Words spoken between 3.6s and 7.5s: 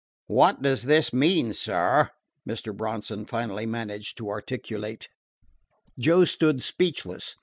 managed to articulate. Joe stood speechless.